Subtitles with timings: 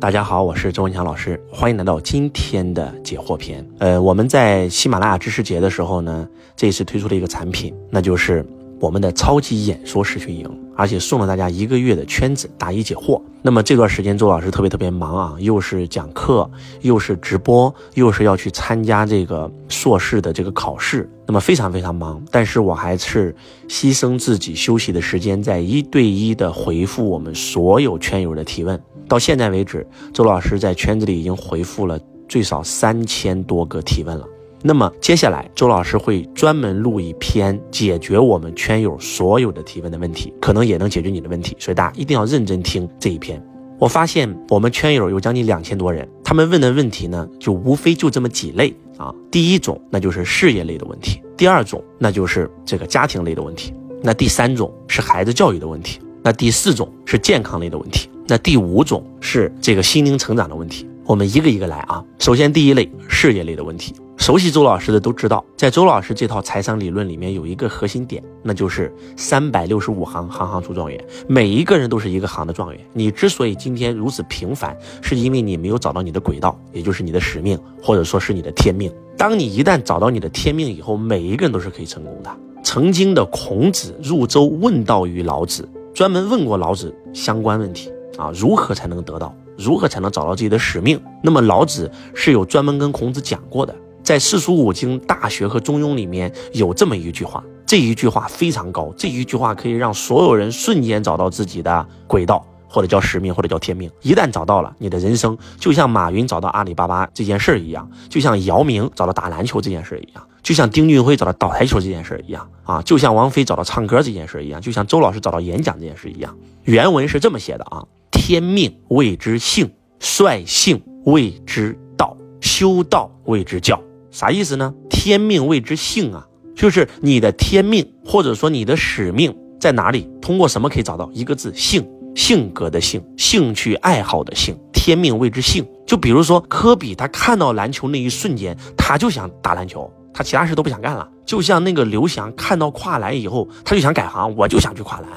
[0.00, 3.68] 大家好，我是周文强老师，欢迎来到今天的解惑篇。
[3.78, 8.46] 呃，我们在喜马拉雅知识节的时候呢，这一次推出了一个产品，那就是
[8.78, 13.20] 我们的超级演说实训营，而且送了大家一个月的圈子答疑解惑。
[13.42, 16.48] 那么这段时间周老师特别特别忙啊，又是讲课，
[16.82, 22.22] 又是直播，又是要去参加这个硕士的这个考试，那么非常非常忙。
[22.30, 23.34] 但是我还是
[23.68, 28.80] 牺牲自己休息的时间，在一对一的回复我们所有圈友的提问。
[29.08, 34.24] 到现在为止，周老师在圈子里已经回复了最少三千多个提问了。
[34.62, 43.40] 那么接下来，周老师会专门录一篇解决我们圈友所有的提问的问题，可能也能解决你的问题，所以大家一定要认真听这一篇。
[43.78, 49.14] 我发现我们圈友有将近两千多人，他们问的问题呢，就无非就这么几类啊。
[49.30, 58.10] 第一种，那就是事业类的问题；第二种，那就是这个家庭类的问题；那第三种是孩子教育的问题；那第四种是健康类的问题。
[58.30, 62.04] 那第五种是这个心灵成长的问题，我们一个一个来啊。
[62.18, 72.78] 首先第一类事业类的问题，熟悉周老师的都知道，在周老师这套财商理论里面有一个核心点，那就是三百六十五行，行行出状元，每一个人都是一个行的状元。
[72.92, 78.92] 你之所以今天如此平凡，是因为你没有找到你的轨道，也就是你的使命，或者说是你的天命。
[79.16, 82.30] 当你一旦找到你的天命以后，每一个人都是可以成功的。
[82.62, 87.90] 曾经的孔子入周问道于老子，专门问过老子相关问题。
[88.18, 89.34] 啊，如何才能得到？
[89.56, 91.00] 如何才能找到自己的使命？
[91.22, 103.90] 那么老子是有专门跟孔子讲过的，在四书五经、大学和中庸里面有这么一句话，这一句话非常高，这一句话可以让所有人瞬间找到自己的轨道，或者叫使命，或者叫天命。
[104.02, 116.36] 一旦找到了，你的人生就像马云找到阿里巴巴这件事儿一样，就像姚明找到打篮球这件事儿一样，就像丁俊晖找到倒台球这件事儿一样啊，就像王菲找到唱歌这件事儿一样，就像周老师找到演讲这件事一样。
[116.62, 117.84] 原文是这么写的啊。
[118.10, 123.80] 天命谓之性，率性谓之道，修道谓之教。
[124.10, 124.72] 啥意思呢？
[124.88, 130.08] 天命谓之性啊，就是你的天命或者说你的使命在哪里？
[130.20, 131.10] 通过什么可以找到？
[131.12, 134.56] 一个字性，性格的性，兴趣爱好的性。
[134.72, 135.66] 天命谓之性。
[135.86, 141.08] 就比如说科比，他看到篮球那一瞬间，他就想打篮球，他其他事都不想干了。
[141.24, 145.08] 就像那个刘翔看到跨栏以后，他就想改行，我就想去跨栏。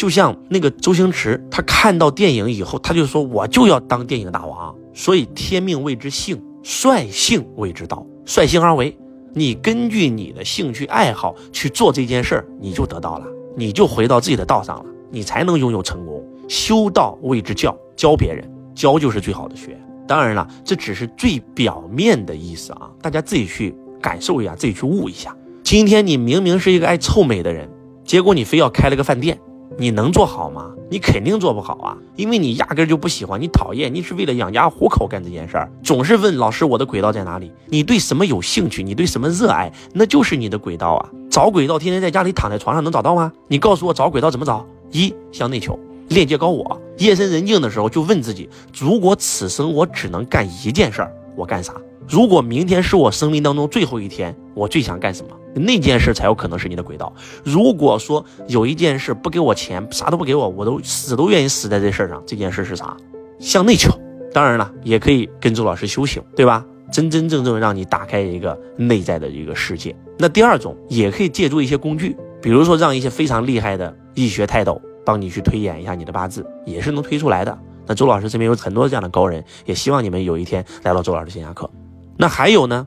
[0.00, 4.74] 就像那个周星驰，他看到电影以后，他就说我就要当电影大王。
[4.94, 8.96] 所以天命谓之性，率性谓之道，率性而为。
[9.34, 16.24] 你根据你的兴趣爱好去做这件事儿，你就得到了，你就回到自己的道上了，你才能拥有成功。
[16.48, 19.78] 修道谓之教，教别人，教就是最好的学。
[20.08, 25.36] 当然了，这只是最表面的意思啊，大家自己去感受一下，自己去悟一下。
[25.62, 27.68] 今天你明明是一个爱臭美的人，
[28.02, 29.38] 结果你非要开了个饭店。
[29.78, 30.72] 你能做好吗？
[30.90, 37.52] 你肯定做不好啊，因为你压根就不喜欢，你讨厌，你是为了养家糊口干这件事儿，总是问老师我的轨道在哪里？
[37.66, 38.82] 你对什么有兴趣？
[38.82, 39.72] 你对什么热爱？
[39.94, 41.08] 那就是你的轨道啊！
[41.30, 43.32] 找轨道，天天在家里躺在床上能找到吗？
[43.46, 44.66] 你告诉我找轨道怎么找？
[44.90, 45.78] 一向内求，
[46.08, 51.72] 链接高我，夜深人静的时候就问自己：如果此生我只能干一件事儿，我干啥？
[52.08, 55.36] 如果明天是我生命当中最后一天，我最想干什么？
[55.54, 57.12] 那件事才有可能是你的轨道。
[57.44, 62.22] 如果说有一件事不给我钱，啥都不给我，我都死都愿意死在这事儿上。
[62.26, 62.96] 这件事是啥？
[63.38, 63.90] 向内求。
[64.32, 66.64] 当然了，也可以跟周老师修行，对吧？
[66.92, 69.94] 真真正正让你打开一个内在的一个世界。
[70.18, 77.58] 那第二种也可以借助一些工具，比如说让一些非常厉害的易学泰斗帮你去推演一下你的八字，也是能推出来的。
[77.86, 81.68] 那周老师这边有很多这样的高人，也希望你们有一天来到周老师线下课。
[82.16, 82.86] 那还有呢？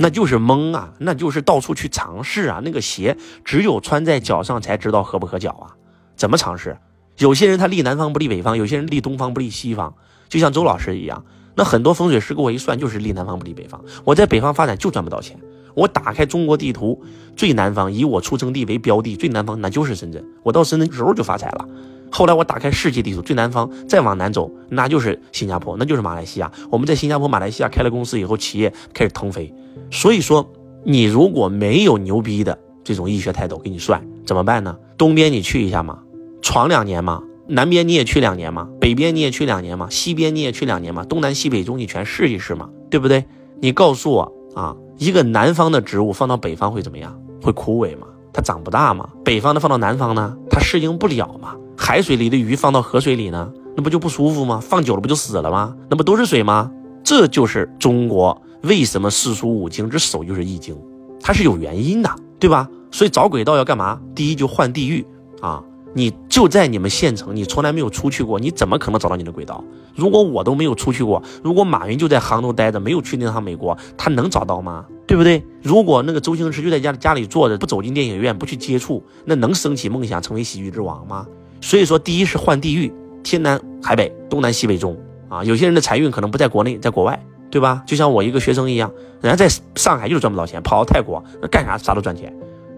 [0.00, 2.60] 那就是蒙啊，那就是到处去尝试啊。
[2.64, 5.76] 那个鞋只有穿在脚上才知道合不合脚啊。
[6.16, 6.78] 怎么尝试？
[7.18, 9.94] 有些人他立南方不立北方，有些人立东方不立西方。
[10.30, 11.24] 就像周老师一样，
[11.54, 13.84] 那很多风水师给我一算，就是立南方不立北方。
[14.04, 15.38] 我在北方发展就赚不到钱。
[15.74, 17.00] 我打开中国地图，
[17.36, 20.24] 最南方以我出生地为标的，最南方那就是深圳。
[20.42, 21.68] 我到深圳时候就发财了。
[22.12, 26.50] 后来我打开世界地图，最南方再往南走，那就是新加坡，那就是马来西亚。
[26.68, 29.54] 我们在新加坡、马来西亚开了公司以后，企业开始腾飞。
[29.92, 30.52] 所以说，
[30.84, 34.76] 你如果没有牛逼的这种易学泰斗给你算，怎么办呢？
[34.98, 36.00] 东边你去一下嘛，
[36.42, 43.24] 闯两年嘛；南边你也去两年嘛；北边你也去两年嘛；西边你也去两年嘛；东南西北中你全试一试嘛，对不对？
[43.60, 47.18] 你告诉我啊，一个南方的植物放到北方会怎么样？
[47.40, 48.06] 会枯萎吗？
[48.34, 49.08] 它长不大吗？
[49.24, 50.36] 北方的放到南方呢？
[50.50, 51.56] 它适应不了吗？
[51.74, 53.50] 海水里的鱼放到河水里呢？
[53.74, 54.60] 那不就不舒服吗？
[54.62, 55.74] 放久了不就死了吗？
[55.88, 56.70] 那不都是水吗？
[57.02, 58.38] 这就是中国。
[58.64, 60.76] 为什么四书五经之首就是易经？
[61.22, 62.68] 它是有原因的，对吧？
[62.90, 63.98] 所以找轨道要干嘛？
[64.14, 65.06] 第一就换地域
[65.40, 69.62] 啊，你就在你们县城，你从来没有出去过，你怎么可能找到你的轨道？
[69.94, 74.86] 如果我都没有出去过，如果马云就在杭州待着，没有去那趟美国，他能找到吗？
[75.06, 75.44] 对不对？
[75.62, 81.26] 如果那个周星驰就在家家里坐着，不走进电影院，不去接触，那能升起梦想成为喜剧之王吗？
[81.60, 82.92] 所以说，第一是换地域，
[83.24, 84.96] 天南海北，东南西北中
[85.28, 85.42] 啊。
[85.42, 87.20] 有些人的财运可能不在国内，在国外，
[87.50, 87.82] 对吧？
[87.84, 88.90] 就像我一个学生一样，
[89.20, 92.32] 人家在上海就是赚不到钱，跑到泰国那干啥啥都赚钱，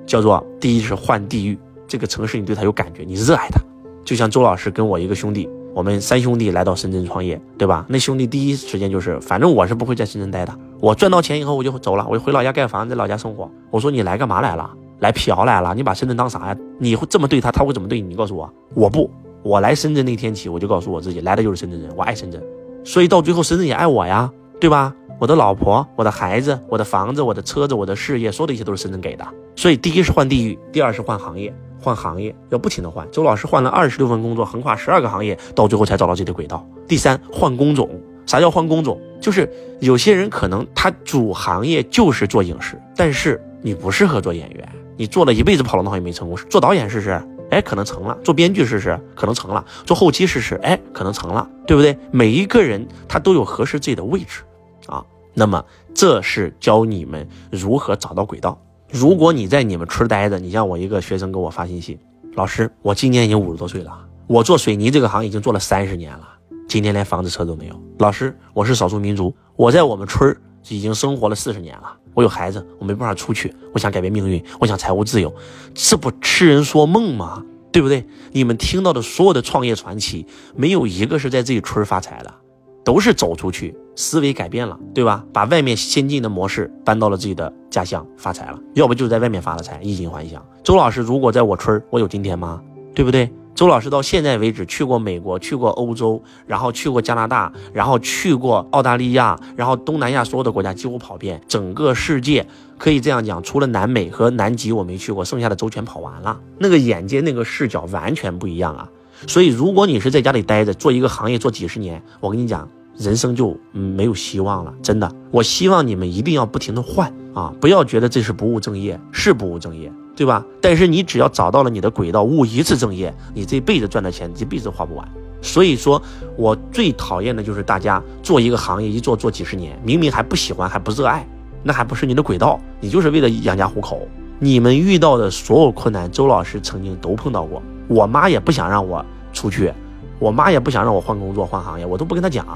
[0.06, 1.58] 叫做第一是换地域。
[1.92, 3.60] 这个城市你对他有感觉，你热爱他，
[4.02, 7.84] 就像周老师跟我一个兄弟，我们三兄弟来到深圳创业，对吧？
[7.86, 13.46] 那兄弟第一时间就是，反正我是不会在深圳待的，我赚到钱以后我就走了，我就回老家盖房子，在老家生活。
[13.70, 14.70] 我说你来干嘛来了？
[15.00, 15.74] 来嫖来了？
[15.74, 16.56] 你把深圳当啥呀？
[16.78, 18.08] 你会这么对他，他会怎么对你？
[18.08, 19.10] 你告诉我，我不，
[19.42, 22.42] 我来深圳那天起，我就告诉我自己，来的就是深圳人，我爱深圳，
[22.86, 24.94] 所以到最后深圳也爱我呀，对吧？
[25.18, 29.24] 我的老婆，我的孩子，我的房子，我的车子，我的事业，所有的一切都是深圳给的。
[29.54, 31.54] 所以第一是换地域，第二是换行业。
[31.82, 36.64] 换行业要不停的换，周老师换了二十六份工作，横跨十二个行业，到最后才找到自己的轨道。
[36.86, 37.90] 第三，换工种。
[38.24, 39.00] 啥叫换工种？
[39.20, 39.50] 就是
[39.80, 46.38] 有些人可能他主行业就是做影视，但是你不适合做演员，你做了一辈子跑龙套也没成功。
[46.48, 47.20] 做导演试试，
[47.50, 51.98] 哎，可能成了；做编剧试试，可能成了；做后期试试，哎，可能成了，对不对？
[52.12, 54.42] 每一个人他都有合适自己的位置
[54.86, 55.04] 啊。
[55.34, 58.56] 那么这是教你们如何找到轨道。
[58.92, 61.98] 如果你在你们村待着，你像我一个学生给我发信息，
[62.34, 63.90] 老师，我今年已经五十多岁了，
[64.26, 66.28] 我做水泥这个行业已经做了三十年了，
[66.68, 67.82] 今天连房子车都没有。
[68.00, 70.36] 老师，我是少数民族，我在我们村
[70.68, 75.34] 已经生活了四十年了，我有孩子，我没办法出去，我想改变命运，我想财务自由，
[75.72, 77.42] 这不痴人说梦吗？
[77.72, 78.04] 对不对？
[78.32, 82.34] 你们听到的所有的创业传奇，没有一个是在自己村发财的。
[82.84, 85.24] 都是走出去，思维改变了，对吧？
[85.32, 88.58] 把外面先进的模式搬到了自己的家乡，发财了。
[88.74, 90.44] 要不就是在外面发了财，衣锦还乡。
[90.62, 92.60] 周老师如果在我村，我有今天吗？
[92.94, 93.30] 对不对？
[93.54, 102.46] 周老师到现在为止去过美国，去过欧洲，然后去过加拿大，然后去过澳大利亚，然后东南亚所有的国家几乎跑遍整个世界，
[102.78, 106.40] 可以这样讲，除了南美和南极我没去过，剩下的周全跑完了。
[106.58, 108.88] 那个眼界，那个视角完全不一样啊。
[109.26, 114.74] 所以，如果你是在家里待着做一个行业做几十年，我跟你讲，人生就没有希望了。
[114.82, 120.44] 真的，我希望你们一定要不停的换啊，不要觉得这是不务正业，是不务正业，对吧？
[120.60, 125.08] 但是你只要找到了你的轨道，务一次正业，你这辈子赚的钱，这辈子花不完。
[125.40, 126.00] 所以说
[126.36, 131.26] 我最讨厌的就是大家做一个行业一做做几十年，明明还不喜欢，还不热爱，
[131.62, 134.06] 那还不是你的轨道，你就是为了养家糊口。
[134.38, 137.62] 你们遇到的所有困难，周老师曾经都碰到过。
[137.88, 139.72] 我妈也不想让我出去，
[140.18, 142.46] 我妈也不想让我换工作换行业，我都不跟她讲。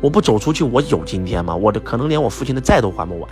[0.00, 1.56] 我不走出去，我有今天吗？
[1.56, 3.30] 我的可能连我父亲的债都还不完。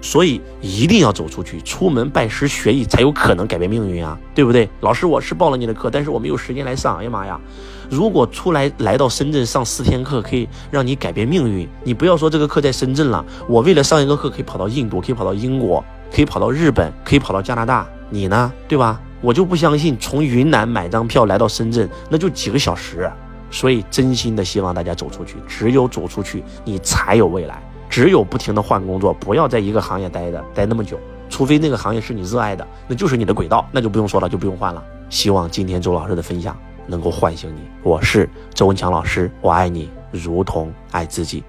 [0.00, 4.68] 所以一定要走出去，出门拜师学艺，才有可能改变命运啊，对不对？
[4.80, 6.98] 老师，我是报了你的课，但是我没有时间来上。
[6.98, 7.40] 哎呀妈呀！
[7.88, 15.82] 如果出来来到深圳上四天课，可以让你改变命运，你不要说这个课在深圳了，我为了上一个课可以跑到印度，可以跑到英国，
[16.14, 18.52] 可以跑到日本，可以跑到加拿大，你呢？
[18.68, 19.00] 对吧？
[19.24, 23.10] 我就不相信，从云南买张票来到深圳，那就几个小时。
[23.50, 27.62] 所以，真心的希望大家走出去，只有走出去，你才有未来。
[27.88, 30.98] 只有不停的换工作，不要在一个行业待着待那么久，
[31.30, 34.84] 除非那个行业是你热爱的，那就是你的轨道，那就不用说了，就不用换了。
[35.08, 36.54] 希望今天周老师的分享
[36.86, 37.60] 能够唤醒你。
[37.82, 41.42] 我是周文强老师，我爱你如同爱自己。